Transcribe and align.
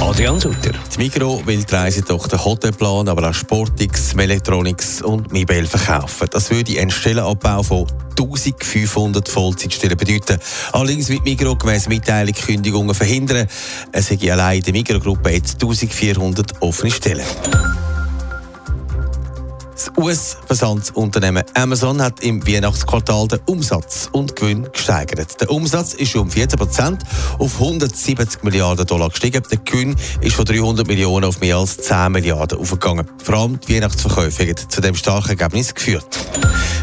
Adrian 0.00 0.40
Sutter. 0.40 0.72
Die 0.94 0.98
Migro 0.98 1.42
will 1.44 1.62
die 1.62 1.74
Reisetochter 1.74 2.42
Hotelplan, 2.42 3.08
aber 3.08 3.28
auch 3.28 3.34
Sportix, 3.34 4.14
Melectronics 4.14 5.02
und 5.02 5.30
Mibel 5.32 5.66
verkaufen. 5.66 6.28
Das 6.30 6.50
würde 6.50 6.80
einen 6.80 6.90
Stellenabbau 6.90 7.62
von 7.62 7.86
1500 8.18 9.28
Vollzeitstellen 9.28 9.98
bedeuten. 9.98 10.38
Allerdings 10.72 11.10
wird 11.10 11.24
Migro 11.24 11.54
gemäß 11.56 11.88
Mitteilung 11.88 12.34
Kündigungen 12.34 12.94
verhindern. 12.94 13.46
Es 13.92 14.08
sei 14.08 14.32
allein 14.32 14.58
in 14.58 14.62
der 14.64 14.72
Migro-Gruppe 14.72 15.30
jetzt 15.30 15.54
1400 15.54 16.62
offene 16.62 16.90
Stellen. 16.90 17.26
Das 19.82 19.90
US-Versandunternehmen 19.98 21.42
Amazon 21.54 22.00
hat 22.00 22.20
im 22.20 22.46
Weihnachtsquartal 22.46 23.26
den 23.26 23.40
Umsatz 23.46 24.08
und 24.12 24.36
Gewinn 24.36 24.68
gesteigert. 24.72 25.40
Der 25.40 25.50
Umsatz 25.50 25.94
ist 25.94 26.14
um 26.14 26.30
14 26.30 26.56
Prozent 26.56 27.02
auf 27.40 27.54
170 27.54 28.44
Milliarden 28.44 28.86
Dollar 28.86 29.08
gestiegen. 29.08 29.42
Der 29.50 29.58
Gewinn 29.58 29.96
ist 30.20 30.36
von 30.36 30.44
300 30.44 30.86
Millionen 30.86 31.24
auf 31.24 31.40
mehr 31.40 31.56
als 31.56 31.78
10 31.78 32.12
Milliarden 32.12 32.60
aufgegangen. 32.60 33.10
Vor 33.24 33.34
allem 33.34 33.58
die 33.58 33.74
Weihnachtsverkäufe 33.74 34.46
haben 34.46 34.70
zu 34.70 34.80
dem 34.80 34.94
starken 34.94 35.30
Ergebnis 35.30 35.74
geführt. 35.74 36.16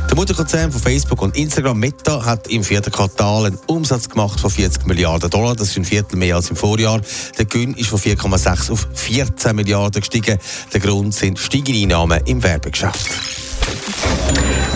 Der 0.09 0.15
Mutterkonzern 0.15 0.71
von 0.71 0.81
Facebook 0.81 1.21
und 1.21 1.37
Instagram 1.37 1.77
Meta 1.79 2.25
hat 2.25 2.47
im 2.47 2.63
vierten 2.63 2.91
Quartal 2.91 3.45
einen 3.45 3.59
Umsatz 3.67 4.09
gemacht 4.09 4.39
von 4.39 4.49
40 4.49 4.87
Milliarden 4.87 5.29
Dollar. 5.29 5.55
Das 5.55 5.69
ist 5.69 5.77
ein 5.77 5.85
Viertel 5.85 6.17
mehr 6.17 6.35
als 6.35 6.49
im 6.49 6.55
Vorjahr. 6.55 6.99
Der 7.37 7.45
Gewinn 7.45 7.75
ist 7.75 7.89
von 7.89 7.99
4,6 7.99 8.71
auf 8.71 8.87
14 8.93 9.55
Milliarden 9.55 10.01
gestiegen. 10.01 10.39
Der 10.73 10.79
Grund 10.79 11.13
sind 11.13 11.37
steigende 11.37 11.81
Einnahmen 11.81 12.21
im 12.25 12.41
Werbegeschäft. 12.41 13.07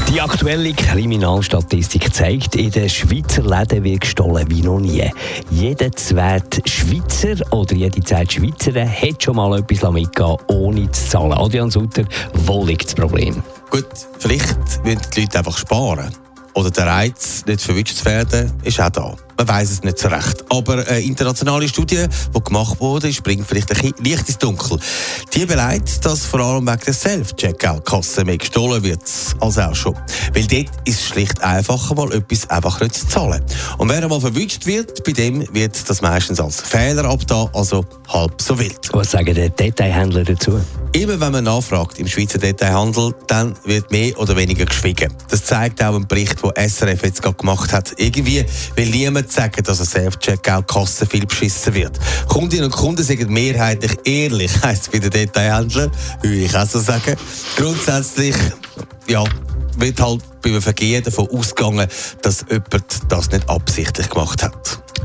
Die 0.09 0.21
aktuelle 0.21 0.73
Kriminalstatistik 0.73 2.13
zeigt, 2.13 2.55
in 2.55 2.69
den 2.69 2.87
Schweizer 2.87 3.41
Läden 3.41 3.83
wird 3.83 4.01
gestohlen 4.01 4.45
wie 4.49 4.61
noch 4.61 4.79
nie. 4.79 5.09
Jeder 5.49 5.91
zweite 5.93 6.61
Schweizer 6.69 7.43
oder 7.51 7.73
jede 7.73 7.99
zweite 8.03 8.35
Schweizerin 8.35 8.87
hat 8.87 9.23
schon 9.23 9.37
mal 9.37 9.57
etwas 9.57 9.91
mitgegeben, 9.91 10.37
ohne 10.49 10.91
zu 10.91 11.09
zahlen. 11.09 11.33
Adrian 11.33 11.71
Sutter, 11.71 12.03
wo 12.45 12.63
liegt 12.63 12.85
das 12.85 12.93
Problem? 12.93 13.41
Gut, 13.73 13.87
vielleicht 14.19 14.85
wollen 14.85 15.01
die 15.15 15.21
Leute 15.21 15.39
einfach 15.39 15.57
sparen. 15.57 16.15
Oder 16.53 16.69
der 16.69 16.85
Reiz, 16.85 17.43
nicht 17.47 17.59
verwünscht 17.59 17.97
zu 17.97 18.05
werden, 18.05 18.53
ist 18.61 18.79
auch 18.79 18.91
da. 18.91 19.15
Man 19.35 19.47
weiß 19.47 19.71
es 19.71 19.83
nicht 19.83 19.97
so 19.97 20.09
recht. 20.09 20.45
Aber 20.49 20.87
eine 20.87 20.99
internationale 20.99 21.67
Studie, 21.67 22.05
die 22.35 22.43
gemacht 22.43 22.79
wurde, 22.79 23.11
springt 23.11 23.47
vielleicht 23.47 23.71
ein 23.71 23.81
bisschen 23.81 24.05
Licht 24.05 24.29
ins 24.29 24.37
Dunkel. 24.37 24.77
Die 25.33 25.47
beleidigt, 25.47 26.05
dass 26.05 26.23
vor 26.23 26.41
allem 26.41 26.67
wegen 26.67 26.81
der 26.85 26.93
Self-Checkout-Kasse 26.93 28.23
mehr 28.25 28.37
gestohlen 28.37 28.83
wird 28.83 29.01
als 29.39 29.57
auch 29.57 29.73
schon. 29.73 29.95
Weil 30.35 30.45
dort 30.45 30.69
ist 30.85 30.99
es 30.99 31.07
schlicht 31.07 31.41
einfacher, 31.41 31.95
mal 31.95 32.13
etwas 32.13 32.47
einfach 32.51 32.79
nicht 32.79 32.93
zu 32.93 33.07
zahlen. 33.07 33.43
Und 33.79 33.89
wer 33.89 34.03
einmal 34.03 34.21
verwünscht 34.21 34.67
wird, 34.67 35.03
bei 35.03 35.13
dem 35.13 35.51
wird 35.51 35.89
das 35.89 36.03
meistens 36.03 36.39
als 36.39 36.61
Fehler 36.61 37.05
abgetan, 37.05 37.49
also 37.53 37.83
halb 38.13 38.41
so 38.41 38.57
wild. 38.57 38.89
Was 38.93 39.11
sagen 39.11 39.33
die 39.33 39.49
Detailhändler 39.49 40.23
dazu? 40.23 40.61
Immer 40.93 41.19
wenn 41.19 41.31
man 41.31 41.43
nachfragt 41.43 41.99
im 41.99 42.07
Schweizer 42.07 42.37
Detailhandel, 42.37 43.15
dann 43.27 43.55
wird 43.65 43.91
mehr 43.91 44.17
oder 44.19 44.35
weniger 44.35 44.65
geschwiegen. 44.65 45.11
Das 45.29 45.43
zeigt 45.43 45.83
auch 45.83 45.95
ein 45.95 46.07
Bericht, 46.07 46.43
den 46.43 46.69
SRF 46.69 47.03
jetzt 47.03 47.21
gerade 47.23 47.35
gemacht 47.35 47.73
hat. 47.73 47.93
Irgendwie 47.97 48.45
will 48.75 48.89
niemand 48.89 49.31
sagen, 49.31 49.63
dass 49.63 49.79
ein 49.79 49.87
Self-Checkout-Kasse 49.87 51.07
viel 51.07 51.25
beschissen 51.25 51.73
wird. 51.73 51.99
Kundinnen 52.27 52.65
und 52.65 52.71
Kunden 52.71 53.03
sind 53.03 53.27
mehrheitlich 53.29 53.97
ehrlich, 54.05 54.51
heisst 54.63 54.83
es 54.83 54.89
bei 54.89 54.99
den 54.99 55.09
Detailhändlern, 55.09 55.91
würde 56.21 56.37
ich 56.37 56.55
auch 56.55 56.67
so 56.67 56.79
sagen. 56.79 57.15
Grundsätzlich, 57.57 58.35
ja, 59.07 59.23
wird 59.77 59.99
halt 59.99 60.21
beim 60.43 60.61
Vergehen 60.61 61.03
davon 61.03 61.27
ausgegangen, 61.31 61.87
dass 62.21 62.45
jemand 62.47 62.85
das 63.09 63.31
nicht 63.31 63.49
absichtlich 63.49 64.09
gemacht 64.09 64.43
hat. 64.43 64.82